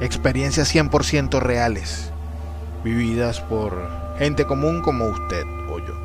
[0.00, 2.12] Experiencias 100% reales,
[2.82, 3.88] vividas por
[4.18, 6.03] gente común como usted o yo.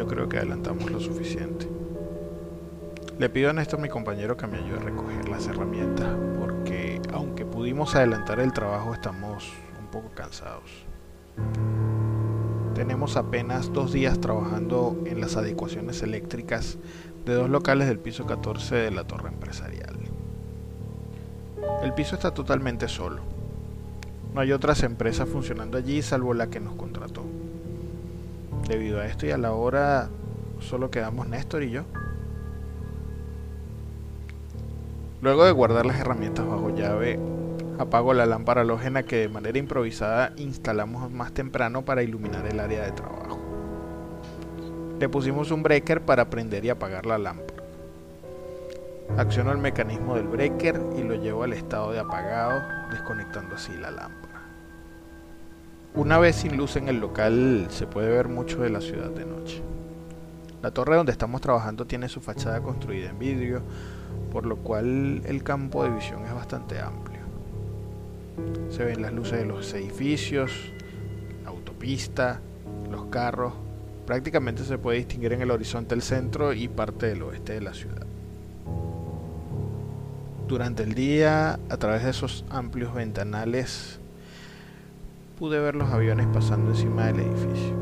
[0.00, 1.68] Yo creo que adelantamos lo suficiente.
[3.18, 7.44] Le pido a Néstor, mi compañero, que me ayude a recoger las herramientas, porque aunque
[7.44, 10.86] pudimos adelantar el trabajo, estamos un poco cansados.
[12.74, 16.78] Tenemos apenas dos días trabajando en las adecuaciones eléctricas
[17.26, 19.98] de dos locales del piso 14 de la torre empresarial.
[21.82, 23.20] El piso está totalmente solo.
[24.32, 27.22] No hay otras empresas funcionando allí salvo la que nos contrató.
[28.70, 30.10] Debido a esto y a la hora,
[30.60, 31.82] solo quedamos Néstor y yo.
[35.20, 37.18] Luego de guardar las herramientas bajo llave,
[37.80, 42.84] apago la lámpara halógena que de manera improvisada instalamos más temprano para iluminar el área
[42.84, 43.40] de trabajo.
[45.00, 47.64] Le pusimos un breaker para prender y apagar la lámpara.
[49.18, 53.90] Acciono el mecanismo del breaker y lo llevo al estado de apagado, desconectando así la
[53.90, 54.29] lámpara.
[55.94, 59.26] Una vez sin luz en el local se puede ver mucho de la ciudad de
[59.26, 59.60] noche.
[60.62, 63.60] La torre donde estamos trabajando tiene su fachada construida en vidrio,
[64.30, 67.18] por lo cual el campo de visión es bastante amplio.
[68.70, 70.52] Se ven las luces de los edificios,
[71.42, 72.40] la autopista,
[72.88, 73.54] los carros.
[74.06, 77.74] Prácticamente se puede distinguir en el horizonte el centro y parte del oeste de la
[77.74, 78.06] ciudad.
[80.46, 83.98] Durante el día, a través de esos amplios ventanales,
[85.40, 87.74] pude ver los aviones pasando encima del edificio.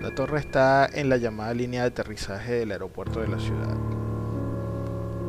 [0.00, 3.76] La torre está en la llamada línea de aterrizaje del aeropuerto de la ciudad.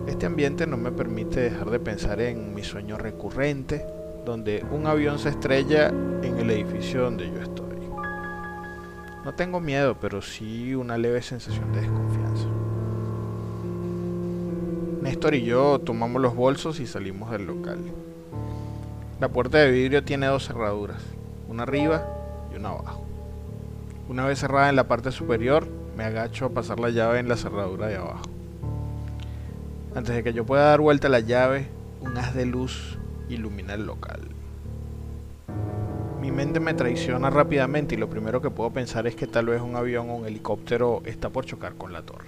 [0.08, 3.86] Este ambiente no me permite dejar de pensar en mi sueño recurrente,
[4.26, 7.76] donde un avión se estrella en el edificio donde yo estoy.
[9.26, 12.48] No tengo miedo, pero sí una leve sensación de desconfianza.
[15.02, 17.80] Néstor y yo tomamos los bolsos y salimos del local.
[19.18, 21.02] La puerta de vidrio tiene dos cerraduras,
[21.48, 22.06] una arriba
[22.52, 23.06] y una abajo.
[24.10, 25.66] Una vez cerrada en la parte superior,
[25.96, 28.26] me agacho a pasar la llave en la cerradura de abajo.
[29.96, 31.70] Antes de que yo pueda dar vuelta a la llave,
[32.02, 33.00] un haz de luz
[33.30, 34.20] ilumina el local.
[36.20, 39.62] Mi mente me traiciona rápidamente y lo primero que puedo pensar es que tal vez
[39.62, 42.28] un avión o un helicóptero está por chocar con la torre.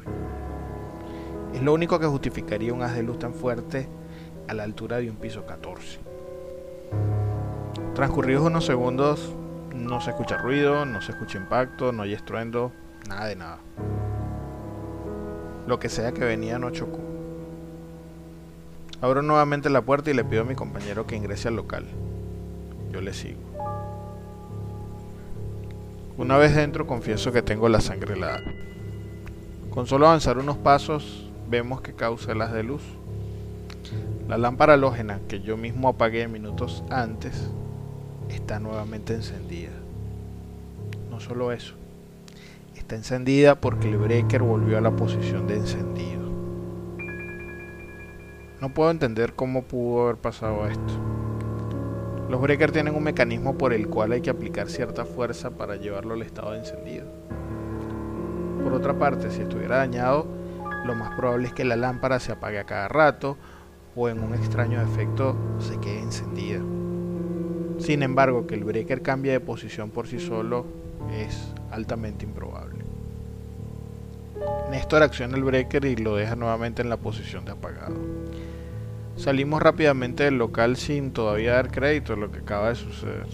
[1.54, 3.90] Es lo único que justificaría un haz de luz tan fuerte
[4.48, 6.07] a la altura de un piso 14.
[7.98, 9.34] Transcurridos unos segundos,
[9.74, 12.72] no se escucha ruido, no se escucha impacto, no hay estruendo,
[13.10, 13.58] nada de nada.
[15.66, 17.00] Lo que sea que venía no chocó.
[19.02, 21.88] Abro nuevamente la puerta y le pido a mi compañero que ingrese al local.
[22.92, 23.40] Yo le sigo.
[26.20, 28.44] Una vez dentro confieso que tengo la sangre helada.
[29.72, 32.84] Con solo avanzar unos pasos vemos que causa el haz de luz.
[34.28, 37.50] La lámpara halógena que yo mismo apagué minutos antes
[38.30, 39.72] está nuevamente encendida.
[41.10, 41.76] No solo eso,
[42.76, 46.28] está encendida porque el breaker volvió a la posición de encendido.
[48.62, 50.94] No puedo entender cómo pudo haber pasado esto.
[52.30, 56.14] Los breakers tienen un mecanismo por el cual hay que aplicar cierta fuerza para llevarlo
[56.14, 57.06] al estado de encendido.
[58.64, 60.28] Por otra parte, si estuviera dañado,
[60.86, 63.38] lo más probable es que la lámpara se apague a cada rato
[63.96, 66.60] o en un extraño efecto se quede encendida.
[67.80, 70.66] Sin embargo, que el breaker cambie de posición por sí solo
[71.14, 72.84] es altamente improbable.
[74.70, 77.96] Néstor acciona el breaker y lo deja nuevamente en la posición de apagado.
[79.16, 83.26] Salimos rápidamente del local sin todavía dar crédito a lo que acaba de suceder.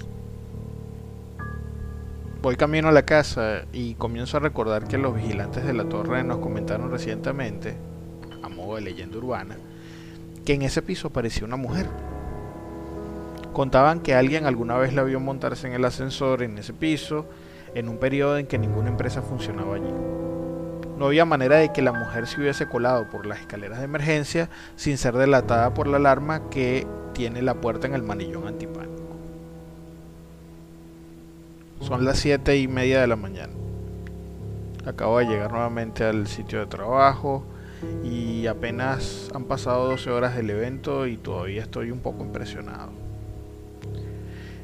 [2.42, 6.24] Voy camino a la casa y comienzo a recordar que los vigilantes de la torre
[6.24, 7.76] nos comentaron recientemente,
[8.44, 9.58] a modo de leyenda urbana,
[10.46, 11.88] que en ese piso aparecía una mujer.
[13.54, 17.28] Contaban que alguien alguna vez la vio montarse en el ascensor en ese piso,
[17.76, 19.94] en un periodo en que ninguna empresa funcionaba allí.
[20.98, 24.50] No había manera de que la mujer se hubiese colado por las escaleras de emergencia
[24.76, 28.92] sin ser delatada por la alarma que tiene la puerta en el manillón antipánico.
[31.82, 33.54] Son las siete y media de la mañana.
[34.86, 37.44] Acabo de llegar nuevamente al sitio de trabajo
[38.04, 43.03] y apenas han pasado 12 horas del evento y todavía estoy un poco impresionado.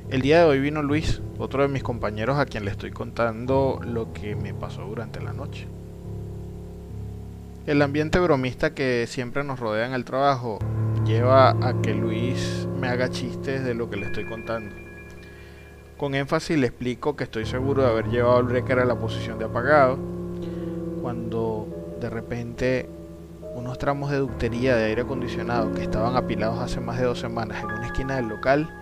[0.10, 3.80] El día de hoy vino Luis, otro de mis compañeros a quien le estoy contando
[3.86, 5.68] lo que me pasó durante la noche.
[7.68, 10.58] El ambiente bromista que siempre nos rodea en el trabajo
[11.06, 14.76] lleva a que Luis me haga chistes de lo que le estoy contando.
[15.96, 19.38] Con énfasis le explico que estoy seguro de haber llevado el breaker a la posición
[19.38, 20.00] de apagado,
[21.04, 21.68] cuando
[22.02, 22.90] de repente
[23.54, 27.62] unos tramos de ductería de aire acondicionado que estaban apilados hace más de dos semanas
[27.64, 28.79] en una esquina del local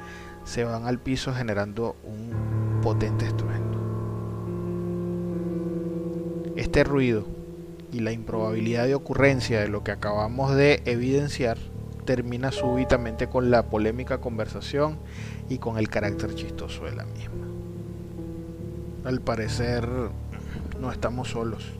[0.48, 3.78] se van al piso generando un potente estruendo.
[6.56, 7.26] Este ruido
[7.92, 11.58] y la improbabilidad de ocurrencia de lo que acabamos de evidenciar
[12.06, 14.98] termina súbitamente con la polémica conversación
[15.50, 17.46] y con el carácter chistoso de la misma.
[19.04, 19.86] Al parecer
[20.80, 21.74] no estamos solos.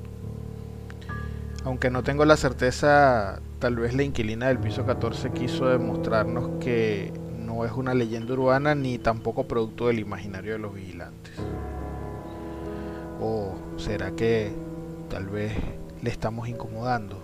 [1.64, 7.14] Aunque no tengo la certeza, tal vez la inquilina del piso 14 quiso demostrarnos que
[7.48, 11.34] no es una leyenda urbana ni tampoco producto del imaginario de los vigilantes.
[13.20, 14.52] ¿O será que
[15.10, 15.54] tal vez
[16.02, 17.18] le estamos incomodando.